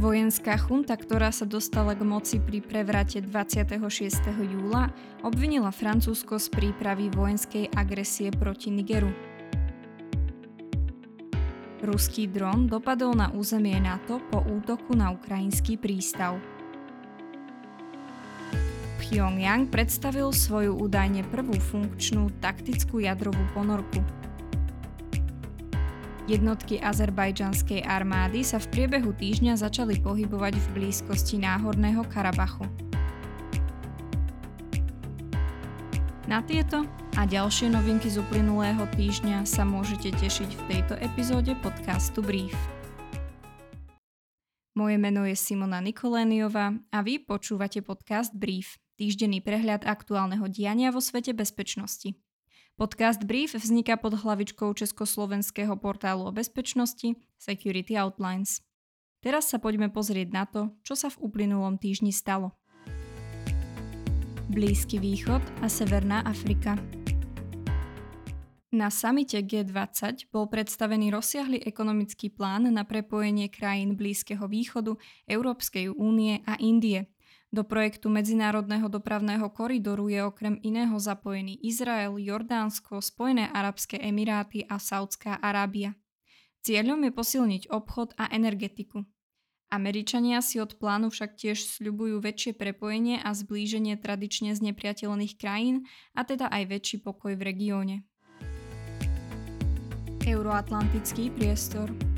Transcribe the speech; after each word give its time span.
Vojenská 0.00 0.56
chunta, 0.56 0.96
ktorá 0.96 1.28
sa 1.28 1.44
dostala 1.44 1.92
k 1.92 2.00
moci 2.08 2.40
pri 2.40 2.64
prevrate 2.64 3.20
26. 3.20 4.32
júla, 4.32 4.88
obvinila 5.20 5.68
Francúzsko 5.68 6.40
z 6.40 6.48
prípravy 6.48 7.12
vojenskej 7.12 7.68
agresie 7.76 8.32
proti 8.32 8.72
Nigeru. 8.72 9.12
Ruský 11.84 12.32
dron 12.32 12.64
dopadol 12.64 13.12
na 13.12 13.28
územie 13.36 13.76
NATO 13.76 14.24
po 14.32 14.40
útoku 14.40 14.96
na 14.96 15.12
ukrajinský 15.12 15.76
prístav. 15.76 16.40
Pyongyang 19.04 19.68
predstavil 19.68 20.32
svoju 20.32 20.80
údajne 20.80 21.28
prvú 21.28 21.60
funkčnú 21.60 22.32
taktickú 22.40 23.04
jadrovú 23.04 23.44
ponorku. 23.52 24.00
Jednotky 26.28 26.76
azerbajdžanskej 26.84 27.86
armády 27.86 28.44
sa 28.44 28.60
v 28.60 28.68
priebehu 28.68 29.16
týždňa 29.16 29.56
začali 29.56 29.96
pohybovať 30.04 30.60
v 30.60 30.66
blízkosti 30.76 31.40
Náhorného 31.40 32.04
Karabachu. 32.12 32.68
Na 36.30 36.44
tieto 36.46 36.86
a 37.18 37.26
ďalšie 37.26 37.74
novinky 37.74 38.06
z 38.06 38.22
uplynulého 38.22 38.86
týždňa 38.94 39.42
sa 39.42 39.66
môžete 39.66 40.14
tešiť 40.14 40.50
v 40.54 40.62
tejto 40.70 40.94
epizóde 41.02 41.58
podcastu 41.58 42.22
Brief. 42.22 42.54
Moje 44.78 44.96
meno 45.02 45.26
je 45.26 45.34
Simona 45.34 45.82
Nikoléniová 45.82 46.78
a 46.94 46.98
vy 47.02 47.18
počúvate 47.26 47.82
podcast 47.82 48.30
Brief, 48.30 48.78
týždenný 48.94 49.42
prehľad 49.42 49.82
aktuálneho 49.82 50.46
diania 50.46 50.94
vo 50.94 51.02
svete 51.02 51.34
bezpečnosti. 51.34 52.14
Podcast 52.80 53.20
Brief 53.28 53.52
vzniká 53.52 54.00
pod 54.00 54.16
hlavičkou 54.16 54.72
československého 54.72 55.76
portálu 55.76 56.24
o 56.24 56.32
bezpečnosti 56.32 57.12
Security 57.36 57.92
Outlines. 58.00 58.64
Teraz 59.20 59.52
sa 59.52 59.60
poďme 59.60 59.92
pozrieť 59.92 60.28
na 60.32 60.48
to, 60.48 60.72
čo 60.80 60.96
sa 60.96 61.12
v 61.12 61.20
uplynulom 61.28 61.76
týždni 61.76 62.08
stalo. 62.08 62.56
Blízky 64.48 64.96
východ 64.96 65.44
a 65.60 65.68
Severná 65.68 66.24
Afrika 66.24 66.80
Na 68.72 68.88
samite 68.88 69.44
G20 69.44 70.32
bol 70.32 70.48
predstavený 70.48 71.12
rozsiahly 71.12 71.60
ekonomický 71.60 72.32
plán 72.32 72.64
na 72.72 72.88
prepojenie 72.88 73.52
krajín 73.52 73.92
Blízkeho 73.92 74.48
východu, 74.48 74.96
Európskej 75.28 75.92
únie 75.92 76.40
a 76.48 76.56
Indie– 76.56 77.04
do 77.50 77.66
projektu 77.66 78.06
Medzinárodného 78.06 78.86
dopravného 78.86 79.50
koridoru 79.50 80.06
je 80.06 80.22
okrem 80.22 80.54
iného 80.62 80.94
zapojený 81.02 81.58
Izrael, 81.66 82.14
Jordánsko, 82.14 83.02
Spojené 83.02 83.50
arabské 83.50 83.98
emiráty 83.98 84.62
a 84.70 84.78
Saudská 84.78 85.34
Arábia. 85.42 85.98
Cieľom 86.62 87.02
je 87.02 87.12
posilniť 87.12 87.62
obchod 87.74 88.14
a 88.14 88.30
energetiku. 88.30 89.02
Američania 89.70 90.42
si 90.42 90.58
od 90.58 90.78
plánu 90.82 91.14
však 91.14 91.38
tiež 91.38 91.62
sľubujú 91.78 92.18
väčšie 92.18 92.58
prepojenie 92.58 93.22
a 93.22 93.30
zblíženie 93.30 93.94
tradične 93.98 94.54
znepriateľných 94.54 95.38
krajín 95.38 95.86
a 96.14 96.26
teda 96.26 96.50
aj 96.50 96.74
väčší 96.74 96.96
pokoj 97.02 97.38
v 97.38 97.42
regióne. 97.42 97.96
Euroatlantický 100.26 101.30
priestor 101.34 102.09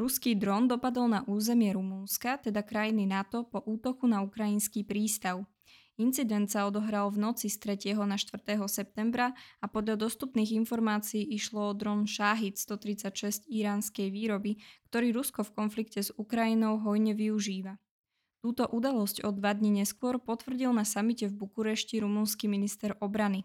Ruský 0.00 0.32
dron 0.32 0.64
dopadol 0.64 1.12
na 1.12 1.20
územie 1.28 1.76
Rumúnska, 1.76 2.40
teda 2.40 2.64
krajiny 2.64 3.04
NATO, 3.04 3.44
po 3.44 3.60
útoku 3.60 4.08
na 4.08 4.24
ukrajinský 4.24 4.80
prístav. 4.80 5.44
Incident 6.00 6.48
sa 6.48 6.64
odohral 6.64 7.12
v 7.12 7.20
noci 7.20 7.52
z 7.52 7.76
3. 7.76 8.08
na 8.08 8.16
4. 8.16 8.40
septembra 8.64 9.36
a 9.60 9.68
podľa 9.68 10.00
dostupných 10.00 10.56
informácií 10.56 11.20
išlo 11.36 11.68
o 11.68 11.76
dron 11.76 12.08
Shahid 12.08 12.56
136 12.56 13.44
iránskej 13.52 14.08
výroby, 14.08 14.56
ktorý 14.88 15.20
Rusko 15.20 15.44
v 15.44 15.52
konflikte 15.52 16.00
s 16.00 16.08
Ukrajinou 16.16 16.80
hojne 16.80 17.12
využíva. 17.12 17.76
Túto 18.40 18.64
udalosť 18.72 19.20
o 19.28 19.36
dva 19.36 19.52
dní 19.52 19.84
neskôr 19.84 20.16
potvrdil 20.16 20.72
na 20.72 20.88
samite 20.88 21.28
v 21.28 21.44
Bukurešti 21.44 22.00
rumúnsky 22.00 22.48
minister 22.48 22.96
obrany. 23.04 23.44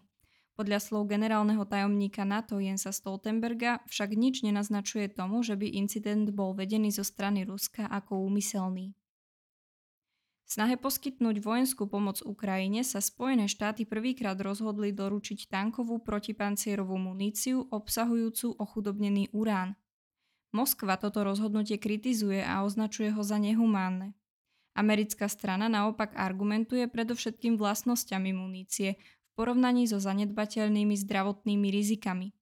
Podľa 0.56 0.80
slov 0.80 1.12
generálneho 1.12 1.68
tajomníka 1.68 2.24
NATO 2.24 2.56
Jensa 2.56 2.88
Stoltenberga 2.88 3.84
však 3.92 4.16
nič 4.16 4.40
nenaznačuje 4.40 5.12
tomu, 5.12 5.44
že 5.44 5.52
by 5.52 5.68
incident 5.68 6.32
bol 6.32 6.56
vedený 6.56 6.88
zo 6.96 7.04
strany 7.04 7.44
Ruska 7.44 7.84
ako 7.84 8.24
úmyselný. 8.24 8.96
V 10.46 10.48
snahe 10.48 10.80
poskytnúť 10.80 11.44
vojenskú 11.44 11.84
pomoc 11.90 12.24
Ukrajine 12.24 12.86
sa 12.86 13.04
Spojené 13.04 13.52
štáty 13.52 13.84
prvýkrát 13.84 14.38
rozhodli 14.40 14.96
doručiť 14.96 15.52
tankovú 15.52 16.00
protipancierovú 16.00 16.96
muníciu 16.96 17.68
obsahujúcu 17.68 18.56
ochudobnený 18.56 19.36
urán. 19.36 19.76
Moskva 20.56 20.96
toto 20.96 21.20
rozhodnutie 21.20 21.76
kritizuje 21.76 22.40
a 22.40 22.64
označuje 22.64 23.12
ho 23.12 23.20
za 23.20 23.36
nehumánne. 23.36 24.16
Americká 24.76 25.26
strana 25.26 25.66
naopak 25.66 26.14
argumentuje 26.14 26.86
predovšetkým 26.86 27.58
vlastnosťami 27.58 28.30
munície, 28.30 29.00
porovnaní 29.36 29.84
so 29.84 30.00
zanedbateľnými 30.00 30.96
zdravotnými 30.96 31.68
rizikami. 31.68 32.32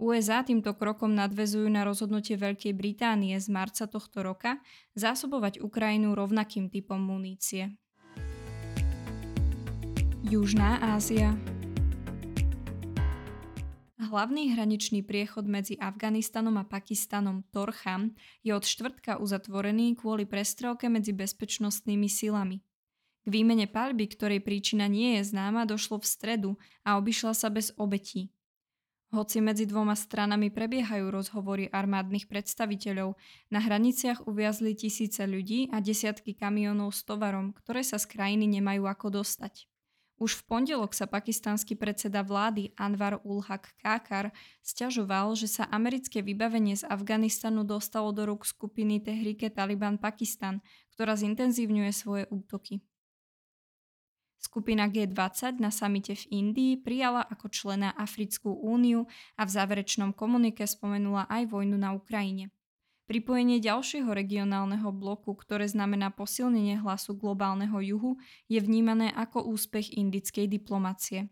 USA 0.00 0.40
týmto 0.40 0.72
krokom 0.72 1.12
nadvezujú 1.12 1.68
na 1.68 1.84
rozhodnutie 1.84 2.40
Veľkej 2.40 2.72
Británie 2.72 3.36
z 3.36 3.52
marca 3.52 3.84
tohto 3.84 4.24
roka 4.24 4.56
zásobovať 4.96 5.60
Ukrajinu 5.60 6.16
rovnakým 6.16 6.72
typom 6.72 6.96
munície. 6.96 7.76
Južná 10.24 10.80
Ázia 10.96 11.36
Hlavný 14.00 14.56
hraničný 14.56 15.04
priechod 15.04 15.44
medzi 15.44 15.76
Afganistanom 15.76 16.56
a 16.56 16.64
Pakistanom 16.64 17.44
Torcham 17.52 18.16
je 18.40 18.56
od 18.56 18.64
štvrtka 18.64 19.20
uzatvorený 19.20 20.00
kvôli 20.00 20.24
prestrelke 20.24 20.88
medzi 20.88 21.12
bezpečnostnými 21.12 22.08
silami. 22.08 22.64
K 23.20 23.26
výmene 23.28 23.68
palby, 23.68 24.08
ktorej 24.08 24.40
príčina 24.40 24.88
nie 24.88 25.20
je 25.20 25.28
známa, 25.30 25.68
došlo 25.68 26.00
v 26.00 26.06
stredu 26.08 26.50
a 26.86 26.96
obišla 26.96 27.36
sa 27.36 27.52
bez 27.52 27.70
obetí. 27.76 28.32
Hoci 29.10 29.42
medzi 29.42 29.66
dvoma 29.66 29.98
stranami 29.98 30.54
prebiehajú 30.54 31.10
rozhovory 31.10 31.66
armádnych 31.66 32.30
predstaviteľov, 32.30 33.18
na 33.50 33.58
hraniciach 33.58 34.30
uviazli 34.30 34.78
tisíce 34.78 35.26
ľudí 35.26 35.66
a 35.74 35.82
desiatky 35.82 36.38
kamionov 36.38 36.94
s 36.94 37.02
tovarom, 37.02 37.50
ktoré 37.50 37.82
sa 37.82 37.98
z 37.98 38.06
krajiny 38.06 38.46
nemajú 38.46 38.86
ako 38.86 39.18
dostať. 39.18 39.66
Už 40.20 40.36
v 40.36 40.46
pondelok 40.46 40.92
sa 40.92 41.08
pakistanský 41.08 41.80
predseda 41.80 42.20
vlády 42.20 42.76
Anwar 42.76 43.24
ul 43.24 43.40
Haq 43.40 43.72
Kakar 43.80 44.36
stiažoval, 44.60 45.32
že 45.32 45.48
sa 45.48 45.64
americké 45.72 46.20
vybavenie 46.20 46.76
z 46.76 46.84
Afganistanu 46.86 47.64
dostalo 47.64 48.12
do 48.12 48.28
rúk 48.28 48.44
skupiny 48.44 49.00
Tehrike 49.00 49.48
Taliban 49.48 49.96
Pakistan, 49.96 50.60
ktorá 50.92 51.16
zintenzívňuje 51.16 51.90
svoje 51.90 52.24
útoky. 52.30 52.84
Skupina 54.40 54.88
G20 54.88 55.60
na 55.60 55.68
samite 55.68 56.16
v 56.16 56.24
Indii 56.32 56.80
prijala 56.80 57.20
ako 57.28 57.52
člena 57.52 57.92
Africkú 57.92 58.56
úniu 58.56 59.04
a 59.36 59.44
v 59.44 59.52
záverečnom 59.52 60.16
komunike 60.16 60.64
spomenula 60.64 61.28
aj 61.28 61.52
vojnu 61.52 61.76
na 61.76 61.92
Ukrajine. 61.92 62.48
Pripojenie 63.04 63.60
ďalšieho 63.60 64.08
regionálneho 64.08 64.88
bloku, 64.96 65.36
ktoré 65.36 65.68
znamená 65.68 66.08
posilnenie 66.08 66.80
hlasu 66.80 67.20
globálneho 67.20 67.76
juhu, 67.84 68.16
je 68.48 68.56
vnímané 68.64 69.12
ako 69.12 69.44
úspech 69.44 69.92
indickej 69.92 70.48
diplomacie. 70.48 71.28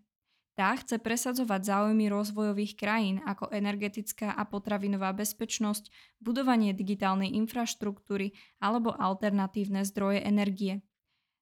Tá 0.58 0.75
chce 0.75 0.98
presadzovať 0.98 1.70
záujmy 1.70 2.10
rozvojových 2.10 2.75
krajín 2.76 3.22
ako 3.22 3.48
energetická 3.54 4.34
a 4.34 4.42
potravinová 4.42 5.14
bezpečnosť, 5.14 5.88
budovanie 6.19 6.75
digitálnej 6.75 7.30
infraštruktúry 7.40 8.34
alebo 8.58 8.90
alternatívne 8.90 9.86
zdroje 9.86 10.19
energie. 10.26 10.82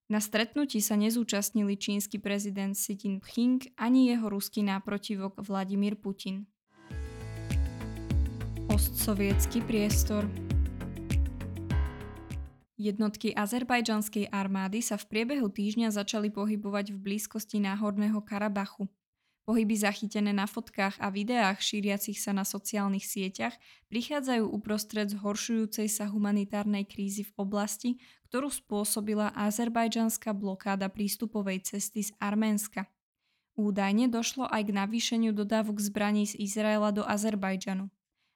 Na 0.06 0.22
stretnutí 0.22 0.78
sa 0.78 0.94
nezúčastnili 0.94 1.74
čínsky 1.74 2.22
prezident 2.22 2.78
Xi 2.78 2.94
Jinping 2.94 3.74
ani 3.74 4.14
jeho 4.14 4.30
ruský 4.30 4.62
náprotivok 4.62 5.42
Vladimír 5.42 5.98
Putin. 5.98 6.46
Postsovietský 8.70 9.66
priestor 9.66 10.30
Jednotky 12.78 13.34
azerbajdžanskej 13.34 14.30
armády 14.30 14.78
sa 14.78 14.94
v 14.94 15.10
priebehu 15.10 15.50
týždňa 15.50 15.90
začali 15.90 16.30
pohybovať 16.30 16.94
v 16.94 17.02
blízkosti 17.02 17.58
Náhorného 17.58 18.22
Karabachu. 18.22 18.86
Pohyby 19.46 19.78
zachytené 19.78 20.34
na 20.34 20.46
fotkách 20.46 20.98
a 20.98 21.06
videách 21.10 21.62
šíriacich 21.62 22.18
sa 22.18 22.34
na 22.34 22.42
sociálnych 22.42 23.06
sieťach 23.06 23.54
prichádzajú 23.90 24.42
uprostred 24.42 25.06
zhoršujúcej 25.06 25.86
sa 25.86 26.10
humanitárnej 26.10 26.82
krízy 26.82 27.22
v 27.26 27.32
oblasti, 27.38 27.90
ktorú 28.36 28.52
spôsobila 28.52 29.32
azerbajdžanská 29.32 30.36
blokáda 30.36 30.92
prístupovej 30.92 31.72
cesty 31.72 32.04
z 32.04 32.12
Arménska. 32.20 32.84
Údajne 33.56 34.12
došlo 34.12 34.44
aj 34.44 34.68
k 34.68 34.76
navýšeniu 34.76 35.32
dodávok 35.32 35.80
zbraní 35.80 36.28
z 36.28 36.36
Izraela 36.36 36.92
do 36.92 37.00
Azerbajdžanu. 37.00 37.88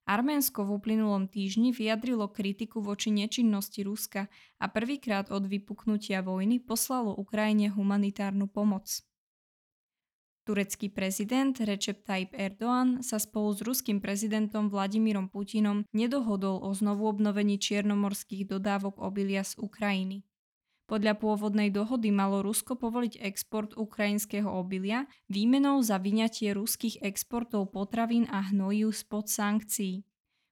Arménsko 0.08 0.64
v 0.64 0.80
uplynulom 0.80 1.28
týždni 1.28 1.76
vyjadrilo 1.76 2.32
kritiku 2.32 2.80
voči 2.80 3.12
nečinnosti 3.12 3.84
Ruska 3.84 4.32
a 4.56 4.72
prvýkrát 4.72 5.28
od 5.28 5.44
vypuknutia 5.44 6.24
vojny 6.24 6.64
poslalo 6.64 7.12
Ukrajine 7.20 7.68
humanitárnu 7.68 8.48
pomoc. 8.48 9.04
Turecký 10.50 10.90
prezident 10.90 11.54
Recep 11.54 12.02
Tayyip 12.02 12.34
Erdoğan 12.34 13.06
sa 13.06 13.22
spolu 13.22 13.54
s 13.54 13.62
ruským 13.62 14.02
prezidentom 14.02 14.66
Vladimírom 14.66 15.30
Putinom 15.30 15.86
nedohodol 15.94 16.58
o 16.66 16.74
znovu 16.74 17.06
obnovení 17.06 17.54
čiernomorských 17.54 18.50
dodávok 18.50 18.98
obilia 18.98 19.46
z 19.46 19.54
Ukrajiny. 19.62 20.26
Podľa 20.90 21.22
pôvodnej 21.22 21.70
dohody 21.70 22.10
malo 22.10 22.42
Rusko 22.42 22.74
povoliť 22.74 23.22
export 23.22 23.78
ukrajinského 23.78 24.50
obilia 24.50 25.06
výmenou 25.30 25.86
za 25.86 26.02
vyňatie 26.02 26.50
ruských 26.50 26.98
exportov 26.98 27.70
potravín 27.70 28.26
a 28.26 28.50
hnojív 28.50 28.90
spod 28.90 29.30
sankcií. 29.30 30.02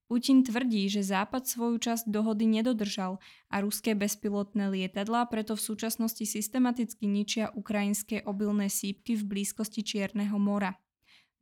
Putin 0.09 0.41
tvrdí, 0.41 0.89
že 0.89 1.05
Západ 1.05 1.45
svoju 1.45 1.77
časť 1.85 2.09
dohody 2.09 2.49
nedodržal 2.49 3.21
a 3.53 3.61
ruské 3.61 3.93
bezpilotné 3.93 4.73
lietadlá 4.73 5.29
preto 5.29 5.53
v 5.53 5.61
súčasnosti 5.61 6.25
systematicky 6.25 7.05
ničia 7.05 7.53
ukrajinské 7.53 8.25
obilné 8.25 8.73
sípky 8.73 9.21
v 9.21 9.29
blízkosti 9.29 9.85
Čierneho 9.85 10.41
mora. 10.41 10.81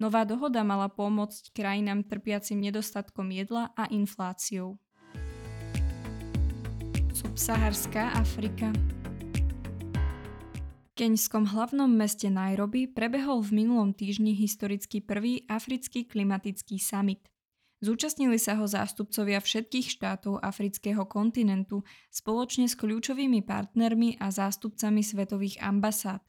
Nová 0.03 0.27
dohoda 0.27 0.67
mala 0.67 0.91
pomôcť 0.91 1.55
krajinám 1.55 2.11
trpiacim 2.11 2.59
nedostatkom 2.59 3.31
jedla 3.31 3.71
a 3.79 3.87
infláciou. 3.87 4.83
Subsaharská 7.15 8.19
Afrika 8.19 8.75
v 10.91 11.05
keňskom 11.07 11.55
hlavnom 11.55 11.93
meste 11.93 12.27
Nairobi 12.27 12.91
prebehol 12.91 13.47
v 13.47 13.63
minulom 13.63 13.95
týždni 13.95 14.35
historicky 14.35 14.99
prvý 14.99 15.47
africký 15.47 16.03
klimatický 16.03 16.83
summit– 16.83 17.23
Zúčastnili 17.85 18.41
sa 18.41 18.57
ho 18.57 18.65
zástupcovia 18.65 19.37
všetkých 19.37 19.93
štátov 20.01 20.41
afrického 20.41 21.05
kontinentu 21.05 21.85
spoločne 22.09 22.65
s 22.65 22.75
kľúčovými 22.79 23.45
partnermi 23.45 24.17
a 24.17 24.33
zástupcami 24.33 25.05
svetových 25.05 25.61
ambasád. 25.61 26.25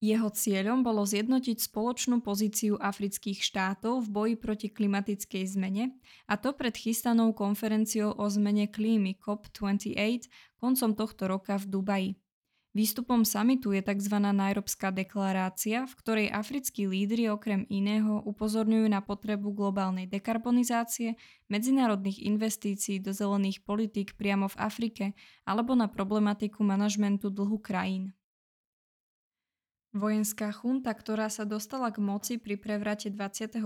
Jeho 0.00 0.32
cieľom 0.32 0.80
bolo 0.80 1.04
zjednotiť 1.04 1.60
spoločnú 1.60 2.24
pozíciu 2.24 2.80
afrických 2.80 3.44
štátov 3.44 4.08
v 4.08 4.08
boji 4.08 4.34
proti 4.40 4.68
klimatickej 4.72 5.44
zmene, 5.44 5.92
a 6.24 6.40
to 6.40 6.56
pred 6.56 6.72
chystanou 6.72 7.36
konferenciou 7.36 8.16
o 8.16 8.24
zmene 8.32 8.72
klímy 8.72 9.20
COP28 9.20 10.24
koncom 10.56 10.90
tohto 10.96 11.28
roka 11.28 11.60
v 11.60 11.64
Dubaji. 11.68 12.10
Výstupom 12.70 13.26
samitu 13.26 13.74
je 13.74 13.82
tzv. 13.82 14.14
Nairobská 14.22 14.94
deklarácia, 14.94 15.90
v 15.90 15.94
ktorej 15.98 16.28
africkí 16.30 16.86
lídry 16.86 17.26
okrem 17.26 17.66
iného 17.66 18.22
upozorňujú 18.22 18.86
na 18.86 19.02
potrebu 19.02 19.50
globálnej 19.50 20.06
dekarbonizácie, 20.06 21.18
medzinárodných 21.50 22.22
investícií 22.22 23.02
do 23.02 23.10
zelených 23.10 23.66
politík 23.66 24.14
priamo 24.14 24.46
v 24.46 24.56
Afrike 24.62 25.04
alebo 25.42 25.74
na 25.74 25.90
problematiku 25.90 26.62
manažmentu 26.62 27.26
dlhu 27.34 27.58
krajín. 27.58 28.14
Vojenská 29.90 30.54
chunta, 30.54 30.94
ktorá 30.94 31.26
sa 31.26 31.42
dostala 31.42 31.90
k 31.90 31.98
moci 31.98 32.38
pri 32.38 32.54
prevrate 32.54 33.10
26. 33.10 33.58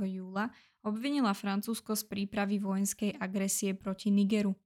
júla, 0.00 0.48
obvinila 0.80 1.36
Francúzsko 1.36 1.92
z 1.92 2.08
prípravy 2.08 2.56
vojenskej 2.56 3.20
agresie 3.20 3.76
proti 3.76 4.08
Nigeru. 4.08 4.56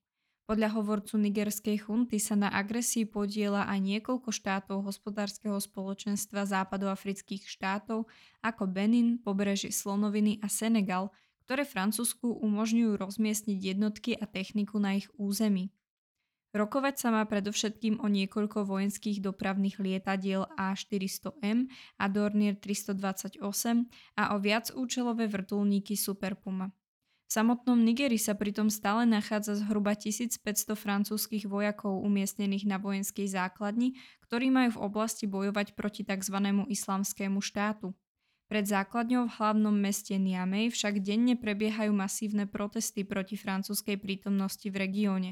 Podľa 0.44 0.76
hovorcu 0.76 1.17
nigerskej 1.17 1.88
chunty 1.88 2.20
sa 2.20 2.37
na 2.37 2.52
agresii 2.52 3.08
podiela 3.08 3.64
aj 3.64 3.81
niekoľko 3.81 4.29
štátov 4.29 4.85
hospodárskeho 4.85 5.56
spoločenstva 5.56 6.44
západoafrických 6.44 7.49
štátov 7.49 8.05
ako 8.44 8.62
Benin, 8.69 9.17
pobrežie 9.17 9.73
Slonoviny 9.73 10.44
a 10.44 10.52
Senegal, 10.52 11.08
ktoré 11.49 11.64
Francúzsku 11.64 12.29
umožňujú 12.44 12.93
rozmiestniť 12.93 13.58
jednotky 13.73 14.12
a 14.20 14.29
techniku 14.29 14.76
na 14.76 15.00
ich 15.00 15.08
území. 15.17 15.73
Rokovať 16.52 16.94
sa 17.00 17.08
má 17.08 17.25
predovšetkým 17.25 18.05
o 18.05 18.06
niekoľko 18.06 18.69
vojenských 18.69 19.25
dopravných 19.25 19.81
lietadiel 19.81 20.44
A400M 20.61 21.73
a 21.96 22.05
Dornier 22.12 22.55
328 22.61 23.41
a 24.20 24.23
o 24.31 24.37
viacúčelové 24.38 25.25
vrtulníky 25.25 25.96
Super 25.96 26.37
Puma. 26.37 26.69
V 27.25 27.31
samotnom 27.32 27.81
Nigeri 27.81 28.21
sa 28.21 28.37
pritom 28.37 28.69
stále 28.69 29.09
nachádza 29.09 29.56
zhruba 29.56 29.97
1500 29.97 30.44
francúzskych 30.76 31.49
vojakov 31.49 32.05
umiestnených 32.05 32.69
na 32.69 32.76
vojenskej 32.76 33.32
základni, 33.32 33.97
ktorí 34.29 34.53
majú 34.53 34.76
v 34.76 34.82
oblasti 34.85 35.25
bojovať 35.25 35.73
proti 35.73 36.05
tzv. 36.05 36.37
islamskému 36.69 37.41
štátu. 37.41 37.97
Pred 38.44 38.69
základňou 38.69 39.25
v 39.25 39.35
hlavnom 39.41 39.73
meste 39.73 40.21
Niamey 40.21 40.69
však 40.69 41.00
denne 41.00 41.32
prebiehajú 41.35 41.97
masívne 41.97 42.44
protesty 42.44 43.03
proti 43.03 43.41
francúzskej 43.41 43.97
prítomnosti 43.97 44.69
v 44.69 44.77
regióne. 44.85 45.31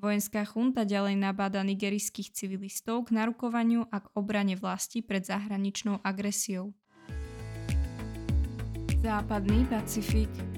Vojenská 0.00 0.46
chunta 0.48 0.88
ďalej 0.88 1.18
nabáda 1.18 1.60
nigerijských 1.60 2.32
civilistov 2.32 3.10
k 3.10 3.18
narukovaniu 3.18 3.84
a 3.92 4.00
k 4.00 4.06
obrane 4.16 4.56
vlasti 4.56 5.04
pred 5.04 5.26
zahraničnou 5.26 6.00
agresiou. 6.00 6.72
Západný 9.02 9.66
Pacifik 9.66 10.57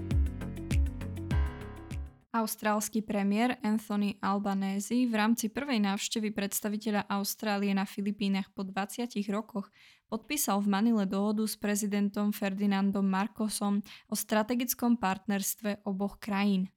Austrálsky 2.31 3.03
premiér 3.03 3.59
Anthony 3.59 4.15
Albanese 4.23 5.03
v 5.03 5.19
rámci 5.19 5.51
prvej 5.51 5.83
návštevy 5.83 6.31
predstaviteľa 6.31 7.11
Austrálie 7.11 7.75
na 7.75 7.83
Filipínach 7.83 8.55
po 8.55 8.63
20 8.63 9.11
rokoch 9.35 9.67
podpísal 10.07 10.63
v 10.63 10.71
Manile 10.71 11.11
dohodu 11.11 11.43
s 11.43 11.59
prezidentom 11.59 12.31
Ferdinandom 12.31 13.03
Marcosom 13.03 13.83
o 14.07 14.15
strategickom 14.15 15.03
partnerstve 15.03 15.83
oboch 15.83 16.23
krajín. 16.23 16.71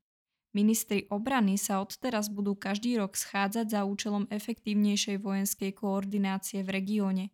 Ministri 0.58 1.06
obrany 1.14 1.62
sa 1.62 1.86
odteraz 1.86 2.34
budú 2.34 2.58
každý 2.58 2.98
rok 2.98 3.14
schádzať 3.14 3.78
za 3.78 3.86
účelom 3.86 4.26
efektívnejšej 4.34 5.22
vojenskej 5.22 5.78
koordinácie 5.78 6.66
v 6.66 6.82
regióne. 6.82 7.26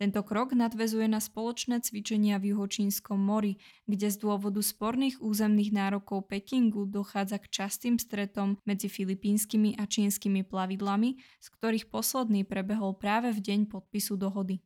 Tento 0.00 0.24
krok 0.24 0.56
nadvezuje 0.56 1.04
na 1.12 1.20
spoločné 1.20 1.84
cvičenia 1.84 2.40
v 2.40 2.56
Juhočínskom 2.56 3.20
mori, 3.20 3.60
kde 3.84 4.08
z 4.08 4.16
dôvodu 4.16 4.64
sporných 4.64 5.20
územných 5.20 5.76
nárokov 5.76 6.24
Pekingu 6.24 6.88
dochádza 6.88 7.36
k 7.36 7.52
častým 7.52 8.00
stretom 8.00 8.56
medzi 8.64 8.88
filipínskymi 8.88 9.76
a 9.76 9.84
čínskymi 9.84 10.40
plavidlami, 10.48 11.20
z 11.20 11.46
ktorých 11.52 11.92
posledný 11.92 12.48
prebehol 12.48 12.96
práve 12.96 13.28
v 13.36 13.44
deň 13.44 13.60
podpisu 13.68 14.16
dohody. 14.16 14.64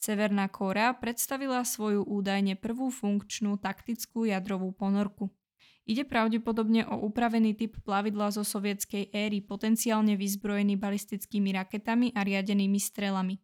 Severná 0.00 0.48
Kórea 0.48 0.96
predstavila 0.96 1.60
svoju 1.60 2.08
údajne 2.08 2.56
prvú 2.56 2.88
funkčnú 2.88 3.60
taktickú 3.60 4.24
jadrovú 4.24 4.72
ponorku. 4.72 5.28
Ide 5.84 6.08
pravdepodobne 6.08 6.88
o 6.88 7.04
upravený 7.04 7.52
typ 7.52 7.76
plavidla 7.84 8.32
zo 8.32 8.48
sovietskej 8.48 9.12
éry, 9.12 9.44
potenciálne 9.44 10.16
vyzbrojený 10.16 10.80
balistickými 10.80 11.52
raketami 11.52 12.16
a 12.16 12.24
riadenými 12.24 12.80
strelami. 12.80 13.36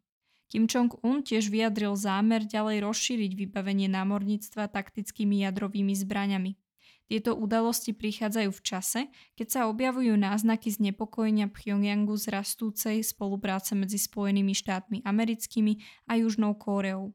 Kim 0.50 0.66
Jong-un 0.66 1.22
tiež 1.22 1.46
vyjadril 1.46 1.94
zámer 1.94 2.42
ďalej 2.42 2.82
rozšíriť 2.82 3.38
vybavenie 3.38 3.86
námorníctva 3.86 4.66
taktickými 4.66 5.46
jadrovými 5.46 5.94
zbraňami. 5.94 6.58
Tieto 7.06 7.38
udalosti 7.38 7.94
prichádzajú 7.94 8.50
v 8.50 8.62
čase, 8.62 9.00
keď 9.38 9.46
sa 9.46 9.60
objavujú 9.70 10.14
náznaky 10.14 10.74
znepokojenia 10.74 11.50
Pyongyangu 11.50 12.18
z 12.18 12.34
rastúcej 12.34 13.02
spolupráce 13.02 13.78
medzi 13.78 13.98
Spojenými 13.98 14.54
štátmi 14.54 15.02
americkými 15.06 15.78
a 16.10 16.18
Južnou 16.18 16.58
Kóreou. 16.58 17.14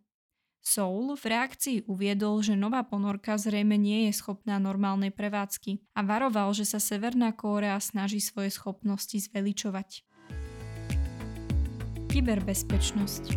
Seoul 0.65 1.13
v 1.19 1.25
reakcii 1.29 1.77
uviedol, 1.91 2.41
že 2.41 2.57
nová 2.57 2.83
ponorka 2.87 3.37
zrejme 3.37 3.77
nie 3.77 4.09
je 4.09 4.17
schopná 4.17 4.57
normálnej 4.57 5.13
prevádzky 5.13 5.93
a 5.93 6.01
varoval, 6.03 6.55
že 6.57 6.65
sa 6.67 6.79
Severná 6.81 7.35
Kórea 7.35 7.77
snaží 7.79 8.17
svoje 8.17 8.49
schopnosti 8.49 9.15
zveličovať. 9.15 10.14
Kyberbezpečnosť 12.15 13.35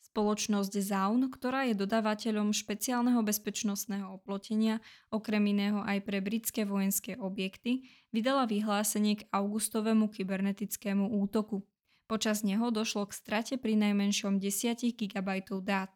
Spoločnosť 0.00 0.72
Zaun, 0.80 1.28
ktorá 1.28 1.68
je 1.68 1.76
dodávateľom 1.76 2.56
špeciálneho 2.56 3.20
bezpečnostného 3.20 4.08
oplotenia, 4.08 4.80
okrem 5.12 5.44
iného 5.52 5.84
aj 5.84 6.00
pre 6.00 6.24
britské 6.24 6.64
vojenské 6.64 7.20
objekty, 7.20 7.84
vydala 8.16 8.48
vyhlásenie 8.48 9.20
k 9.20 9.28
augustovému 9.28 10.08
kybernetickému 10.08 11.20
útoku. 11.20 11.68
Počas 12.08 12.48
neho 12.48 12.72
došlo 12.72 13.04
k 13.04 13.20
strate 13.20 13.54
pri 13.60 13.76
najmenšom 13.76 14.40
10 14.40 14.80
GB 14.80 15.28
dát. 15.60 15.92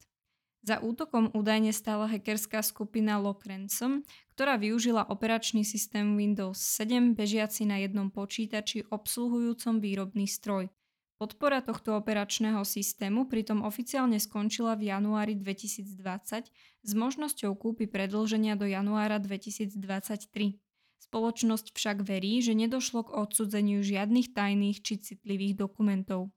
Za 0.64 0.80
útokom 0.80 1.28
údajne 1.36 1.76
stála 1.76 2.08
hackerská 2.08 2.64
skupina 2.64 3.20
Lock 3.20 3.44
Ransom, 3.44 4.00
ktorá 4.32 4.56
využila 4.56 5.04
operačný 5.04 5.60
systém 5.60 6.16
Windows 6.16 6.56
7 6.56 7.12
bežiaci 7.12 7.68
na 7.68 7.84
jednom 7.84 8.08
počítači 8.08 8.88
obsluhujúcom 8.88 9.76
výrobný 9.84 10.24
stroj. 10.24 10.72
Podpora 11.20 11.60
tohto 11.60 12.00
operačného 12.00 12.64
systému 12.64 13.28
pritom 13.28 13.60
oficiálne 13.60 14.16
skončila 14.16 14.72
v 14.72 14.88
januári 14.88 15.36
2020 15.36 16.48
s 16.80 16.90
možnosťou 16.96 17.52
kúpy 17.60 17.84
predlženia 17.84 18.56
do 18.56 18.64
januára 18.64 19.20
2023. 19.20 19.76
Spoločnosť 20.96 21.76
však 21.76 22.08
verí, 22.08 22.40
že 22.40 22.56
nedošlo 22.56 23.04
k 23.04 23.14
odsudzeniu 23.20 23.84
žiadnych 23.84 24.32
tajných 24.32 24.80
či 24.80 24.96
citlivých 24.96 25.60
dokumentov. 25.60 26.32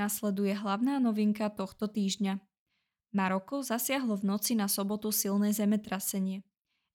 Nasleduje 0.00 0.56
hlavná 0.56 0.96
novinka 0.96 1.52
tohto 1.52 1.84
týždňa. 1.84 2.40
Maroko 3.12 3.60
zasiahlo 3.60 4.16
v 4.16 4.32
noci 4.32 4.56
na 4.56 4.64
sobotu 4.64 5.12
silné 5.12 5.52
zemetrasenie. 5.52 6.40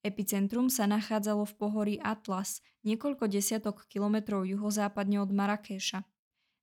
Epicentrum 0.02 0.66
sa 0.66 0.90
nachádzalo 0.90 1.46
v 1.46 1.54
pohorí 1.54 1.94
Atlas, 2.02 2.58
niekoľko 2.82 3.30
desiatok 3.30 3.86
kilometrov 3.86 4.42
juhozápadne 4.42 5.22
od 5.22 5.30
Marrakeša. 5.30 6.02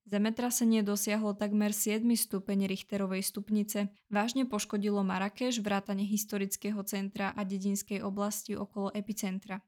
Zemetrasenie 0.04 0.84
dosiahlo 0.84 1.32
takmer 1.32 1.72
7 1.72 2.04
stupeň 2.12 2.68
Richterovej 2.68 3.24
stupnice, 3.24 3.96
vážne 4.12 4.44
poškodilo 4.44 5.00
Marrakeš, 5.00 5.64
vrátane 5.64 6.04
historického 6.04 6.84
centra 6.84 7.32
a 7.40 7.48
dedinskej 7.48 8.04
oblasti 8.04 8.52
okolo 8.52 8.92
epicentra. 8.92 9.64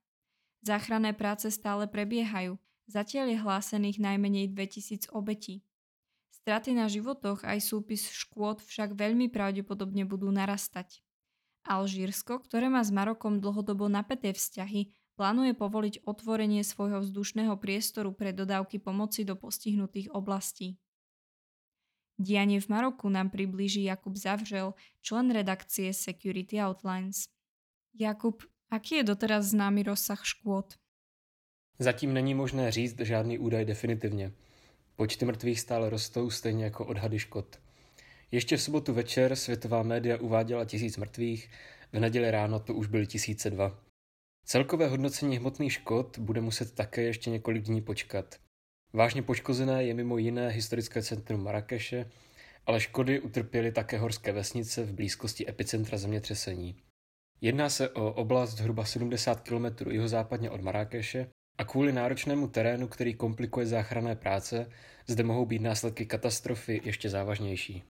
Záchranné 0.59 1.15
práce 1.15 1.47
stále 1.55 1.87
prebiehajú, 1.87 2.59
zatiaľ 2.91 3.31
je 3.31 3.37
hlásených 3.39 3.97
najmenej 4.03 4.51
2000 4.51 5.15
obetí. 5.15 5.63
Straty 6.45 6.77
na 6.77 6.85
životoch 6.85 7.41
aj 7.41 7.57
súpis 7.57 8.05
škôd 8.05 8.61
však 8.61 8.93
veľmi 8.93 9.33
pravdepodobne 9.33 10.05
budú 10.05 10.29
narastať. 10.29 11.01
Alžírsko, 11.65 12.37
ktoré 12.37 12.69
má 12.69 12.85
s 12.85 12.93
Marokom 12.93 13.41
dlhodobo 13.41 13.89
napäté 13.89 14.29
vzťahy, 14.29 14.93
plánuje 15.17 15.57
povoliť 15.57 16.05
otvorenie 16.05 16.61
svojho 16.61 17.01
vzdušného 17.01 17.57
priestoru 17.57 18.13
pre 18.13 18.29
dodávky 18.29 18.77
pomoci 18.77 19.25
do 19.25 19.33
postihnutých 19.33 20.13
oblastí. 20.13 20.77
Dianie 22.21 22.61
v 22.61 22.69
Maroku 22.69 23.09
nám 23.09 23.33
priblíži 23.33 23.81
Jakub 23.89 24.13
Zavřel, 24.13 24.77
člen 25.01 25.33
redakcie 25.33 25.97
Security 25.97 26.61
Outlines. 26.61 27.25
Jakub, 27.97 28.45
aký 28.69 29.01
je 29.01 29.09
doteraz 29.09 29.49
známy 29.49 29.81
rozsah 29.81 30.21
škôd? 30.21 30.77
Zatím 31.81 32.13
není 32.13 32.37
možné 32.37 32.69
říct 32.69 33.01
žádný 33.01 33.41
údaj 33.41 33.65
definitivně. 33.65 34.29
Počty 34.95 35.25
mrtvých 35.25 35.59
stále 35.59 35.89
rostou, 35.89 36.29
stejně 36.29 36.63
jako 36.63 36.85
odhady 36.85 37.19
škod. 37.19 37.59
Ještě 38.31 38.57
v 38.57 38.61
sobotu 38.61 38.93
večer 38.93 39.35
světová 39.35 39.83
média 39.83 40.17
uváděla 40.17 40.65
tisíc 40.65 40.97
mrtvých, 40.97 41.49
v 41.93 41.99
neděli 41.99 42.31
ráno 42.31 42.59
to 42.59 42.73
už 42.73 42.87
byly 42.87 43.07
tisíce 43.07 43.49
dva. 43.49 43.79
Celkové 44.45 44.87
hodnocení 44.87 45.37
hmotných 45.37 45.73
škod 45.73 46.19
bude 46.19 46.41
muset 46.41 46.75
také 46.75 47.01
ještě 47.01 47.29
několik 47.29 47.63
dní 47.63 47.81
počkat. 47.81 48.35
Vážně 48.93 49.21
poškozené 49.21 49.83
je 49.83 49.93
mimo 49.93 50.17
jiné 50.17 50.49
historické 50.49 51.01
centrum 51.01 51.43
Marrakeše, 51.43 52.11
ale 52.65 52.79
škody 52.79 53.19
utrpěly 53.19 53.71
také 53.71 53.97
horské 53.97 54.31
vesnice 54.31 54.83
v 54.83 54.93
blízkosti 54.93 55.49
epicentra 55.49 55.97
zemětřesení. 55.97 56.75
Jedná 57.41 57.69
se 57.69 57.89
o 57.89 58.13
oblast 58.13 58.51
zhruba 58.51 58.85
70 58.85 59.41
km 59.41 59.91
jihozápadně 59.91 60.49
od 60.49 60.61
Marrakeše 60.61 61.27
a 61.57 61.63
kvůli 61.63 61.91
náročnému 61.93 62.47
terénu, 62.47 62.87
který 62.87 63.13
komplikuje 63.13 63.65
záchranné 63.65 64.15
práce, 64.15 64.69
zde 65.07 65.23
mohou 65.23 65.45
být 65.45 65.61
následky 65.61 66.05
katastrofy 66.05 66.81
ještě 66.83 67.09
závažnější. 67.09 67.83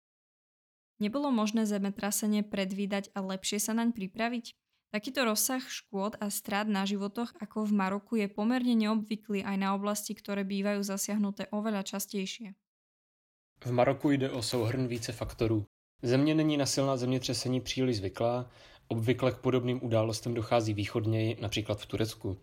Nebolo 0.99 1.31
možné 1.31 1.65
zemetrasenie 1.65 2.45
predvídať 2.45 3.09
a 3.17 3.19
lepšie 3.25 3.59
sa 3.59 3.73
naň 3.73 3.91
pripraviť? 3.91 4.53
Takýto 4.93 5.25
rozsah 5.25 5.59
škôd 5.65 6.21
a 6.21 6.29
strát 6.29 6.69
na 6.69 6.85
životoch 6.85 7.33
ako 7.41 7.65
v 7.65 7.71
Maroku 7.73 8.13
je 8.21 8.29
pomerne 8.29 8.77
neobvyklý 8.77 9.41
aj 9.41 9.57
na 9.57 9.73
oblasti, 9.73 10.13
ktoré 10.13 10.45
bývajú 10.45 10.85
zasiahnuté 10.85 11.49
oveľa 11.49 11.81
častejšie. 11.81 12.53
V 13.65 13.71
Maroku 13.71 14.11
jde 14.11 14.29
o 14.29 14.41
souhrn 14.41 14.87
více 14.87 15.11
faktorů. 15.11 15.65
Země 16.01 16.35
není 16.35 16.57
na 16.57 16.65
silná 16.65 16.97
zemětřesení 16.97 17.61
příliš 17.61 17.97
zvyklá, 17.97 18.49
obvykle 18.87 19.31
k 19.31 19.37
podobným 19.37 19.83
událostem 19.83 20.33
dochází 20.33 20.73
východněji, 20.73 21.37
například 21.41 21.81
v 21.81 21.85
Turecku. 21.85 22.37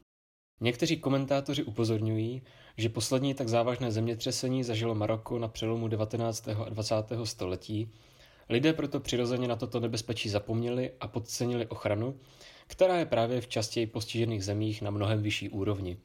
Někteří 0.60 0.96
komentátoři 0.96 1.62
upozorňují, 1.62 2.42
že 2.76 2.88
poslední 2.88 3.34
tak 3.34 3.48
závažné 3.48 3.92
zemětřesení 3.92 4.64
zažilo 4.64 4.94
Maroko 4.94 5.38
na 5.38 5.48
přelomu 5.48 5.88
19. 5.88 6.48
a 6.48 6.68
20. 6.68 6.94
století 7.24 7.92
Lidé 8.48 8.72
proto 8.72 9.00
přirozeně 9.00 9.48
na 9.48 9.56
toto 9.56 9.80
nebezpečí 9.80 10.28
zapomněli 10.28 10.90
a 11.00 11.08
podcenili 11.08 11.66
ochranu, 11.66 12.20
která 12.66 12.98
je 12.98 13.06
právě 13.06 13.40
v 13.40 13.48
častěji 13.48 13.86
postižených 13.86 14.44
zemích 14.44 14.82
na 14.82 14.90
mnohem 14.90 15.22
vyšší 15.22 15.48
úrovni. 15.48 15.96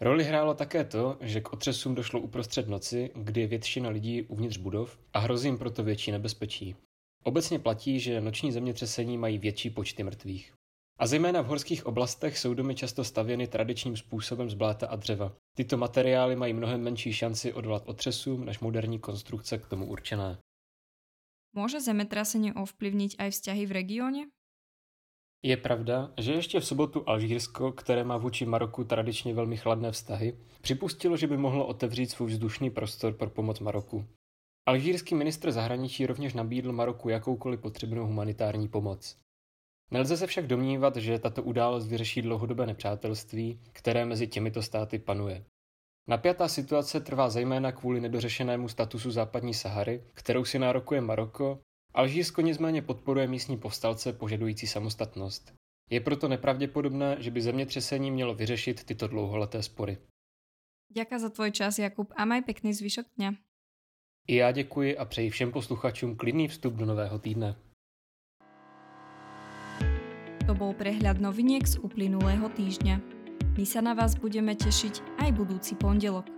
Roli 0.00 0.24
hrálo 0.24 0.54
také 0.54 0.84
to, 0.84 1.16
že 1.20 1.40
k 1.40 1.52
otřesům 1.52 1.94
došlo 1.94 2.20
uprostřed 2.20 2.68
noci, 2.68 3.10
kdy 3.14 3.40
je 3.40 3.46
většina 3.46 3.88
lidí 3.88 4.22
uvnitř 4.22 4.56
budov 4.56 4.98
a 5.12 5.18
hrozí 5.18 5.48
jim 5.48 5.58
proto 5.58 5.84
větší 5.84 6.12
nebezpečí. 6.12 6.76
Obecně 7.24 7.58
platí, 7.58 8.00
že 8.00 8.20
noční 8.20 8.52
zemětřesení 8.52 9.18
mají 9.18 9.38
větší 9.38 9.70
počty 9.70 10.02
mrtvých. 10.02 10.52
A 10.98 11.06
zejména 11.06 11.40
v 11.42 11.46
horských 11.46 11.86
oblastech 11.86 12.38
jsou 12.38 12.54
domy 12.54 12.74
často 12.74 13.04
stavěny 13.04 13.46
tradičním 13.46 13.96
způsobem 13.96 14.50
z 14.50 14.54
bláta 14.54 14.86
a 14.86 14.96
dřeva. 14.96 15.32
Tyto 15.56 15.76
materiály 15.76 16.36
mají 16.36 16.52
mnohem 16.52 16.82
menší 16.82 17.12
šanci 17.12 17.52
odvolat 17.52 17.82
otřesům 17.86 18.44
než 18.44 18.60
moderní 18.60 18.98
konstrukce 18.98 19.58
k 19.58 19.66
tomu 19.66 19.86
určené. 19.86 20.38
Môže 21.52 21.84
zemetrasenie 21.84 22.56
ovplyvniť 22.56 23.20
aj 23.20 23.28
vzťahy 23.36 23.62
v 23.68 23.72
regióne? 23.72 24.22
Je 25.44 25.56
pravda, 25.56 26.12
že 26.18 26.32
ještě 26.32 26.60
v 26.60 26.66
sobotu 26.66 27.08
Alžírsko, 27.08 27.72
které 27.72 28.04
má 28.04 28.16
vůči 28.16 28.46
Maroku 28.46 28.84
tradičně 28.84 29.34
velmi 29.34 29.56
chladné 29.56 29.92
vztahy, 29.92 30.38
připustilo, 30.60 31.16
že 31.16 31.26
by 31.26 31.36
mohlo 31.36 31.66
otevřít 31.66 32.10
svůj 32.10 32.30
vzdušný 32.30 32.70
prostor 32.70 33.12
pro 33.12 33.30
pomoc 33.30 33.60
Maroku. 33.60 34.04
Alžírský 34.66 35.14
ministr 35.14 35.52
zahraničí 35.52 36.06
rovněž 36.06 36.34
nabídl 36.34 36.72
Maroku 36.72 37.08
jakoukoliv 37.08 37.60
potřebnou 37.60 38.06
humanitární 38.06 38.68
pomoc. 38.68 39.16
Nelze 39.92 40.16
se 40.16 40.26
však 40.26 40.46
domnívat, 40.46 40.96
že 40.96 41.18
tato 41.18 41.42
událost 41.42 41.86
vyřeší 41.86 42.22
dlouhodobé 42.22 42.66
nepřátelství, 42.66 43.60
které 43.72 44.04
mezi 44.04 44.26
těmito 44.26 44.62
státy 44.62 44.98
panuje. 44.98 45.44
Napjatá 46.08 46.48
situace 46.48 47.00
trvá 47.00 47.30
zejména 47.30 47.72
kvůli 47.72 48.00
nedořešenému 48.00 48.68
statusu 48.68 49.10
západní 49.10 49.54
Sahary, 49.54 50.04
kterou 50.14 50.44
si 50.44 50.58
nárokuje 50.58 51.00
Maroko, 51.00 51.58
Alžírsko 51.94 52.40
nicméně 52.40 52.82
podporuje 52.82 53.26
místní 53.26 53.58
povstalce 53.58 54.12
požadující 54.12 54.66
samostatnost. 54.66 55.52
Je 55.90 56.00
proto 56.00 56.28
nepravděpodobné, 56.28 57.16
že 57.20 57.30
by 57.30 57.40
zemětřesení 57.40 58.10
mělo 58.10 58.34
vyřešit 58.34 58.84
tyto 58.84 59.08
dlouholeté 59.08 59.62
spory. 59.62 59.98
Děkuji 60.92 61.20
za 61.20 61.28
tvoj 61.30 61.50
čas, 61.50 61.78
Jakub, 61.78 62.12
a 62.16 62.24
maj 62.24 62.42
pekný 62.42 62.74
zvyšok 62.74 63.06
dňa. 63.16 63.32
I 64.26 64.36
já 64.36 64.52
děkuji 64.52 64.98
a 64.98 65.04
přeji 65.04 65.30
všem 65.30 65.52
posluchačům 65.52 66.16
klidný 66.16 66.48
vstup 66.48 66.74
do 66.74 66.86
nového 66.86 67.18
týdne. 67.18 67.56
To 70.52 70.68
bol 70.68 70.76
prehľad 70.76 71.16
noviniek 71.16 71.64
z 71.64 71.80
uplynulého 71.80 72.44
týždňa. 72.52 73.00
My 73.56 73.64
sa 73.64 73.80
na 73.80 73.96
vás 73.96 74.20
budeme 74.20 74.52
tešiť 74.52 75.24
aj 75.24 75.32
budúci 75.32 75.80
pondelok. 75.80 76.28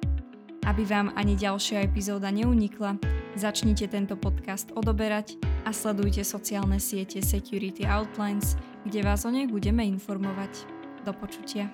Aby 0.63 0.87
vám 0.87 1.11
ani 1.19 1.35
ďalšia 1.35 1.83
epizóda 1.83 2.31
neunikla, 2.31 2.95
začnite 3.35 3.91
tento 3.91 4.15
podcast 4.15 4.71
odoberať 4.79 5.35
a 5.67 5.75
sledujte 5.75 6.23
sociálne 6.23 6.79
siete 6.79 7.19
Security 7.27 7.91
Outlines, 7.91 8.55
kde 8.87 9.03
vás 9.03 9.27
o 9.27 9.35
nej 9.35 9.51
budeme 9.51 9.83
informovať. 9.83 10.63
Do 11.03 11.11
počutia. 11.11 11.67